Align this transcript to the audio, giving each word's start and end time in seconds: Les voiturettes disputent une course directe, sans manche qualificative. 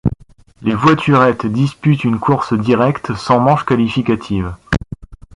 Les 0.63 0.73
voiturettes 0.73 1.45
disputent 1.45 2.03
une 2.05 2.17
course 2.19 2.53
directe, 2.53 3.13
sans 3.13 3.39
manche 3.39 3.65
qualificative. 3.67 4.55